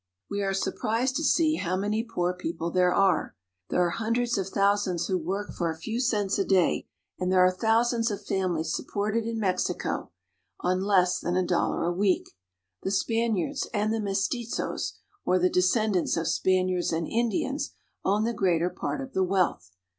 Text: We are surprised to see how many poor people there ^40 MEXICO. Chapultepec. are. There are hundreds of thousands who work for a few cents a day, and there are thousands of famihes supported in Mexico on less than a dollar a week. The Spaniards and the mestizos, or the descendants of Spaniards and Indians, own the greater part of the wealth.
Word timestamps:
We 0.31 0.41
are 0.41 0.55
surprised 0.55 1.15
to 1.17 1.23
see 1.23 1.57
how 1.57 1.75
many 1.77 2.03
poor 2.03 2.33
people 2.33 2.71
there 2.71 2.89
^40 2.89 2.89
MEXICO. 2.93 3.05
Chapultepec. 3.05 3.13
are. 3.29 3.35
There 3.69 3.85
are 3.85 3.89
hundreds 3.91 4.37
of 4.39 4.49
thousands 4.49 5.05
who 5.05 5.17
work 5.19 5.53
for 5.53 5.69
a 5.69 5.77
few 5.77 5.99
cents 5.99 6.39
a 6.39 6.43
day, 6.43 6.87
and 7.19 7.31
there 7.31 7.45
are 7.45 7.51
thousands 7.55 8.09
of 8.09 8.25
famihes 8.25 8.71
supported 8.73 9.25
in 9.27 9.39
Mexico 9.39 10.11
on 10.59 10.81
less 10.81 11.19
than 11.19 11.35
a 11.37 11.45
dollar 11.45 11.83
a 11.83 11.93
week. 11.93 12.31
The 12.81 12.89
Spaniards 12.89 13.67
and 13.75 13.93
the 13.93 14.01
mestizos, 14.01 14.93
or 15.23 15.37
the 15.37 15.51
descendants 15.51 16.17
of 16.17 16.27
Spaniards 16.27 16.91
and 16.91 17.07
Indians, 17.07 17.75
own 18.03 18.23
the 18.23 18.33
greater 18.33 18.71
part 18.71 19.01
of 19.01 19.13
the 19.13 19.23
wealth. 19.23 19.69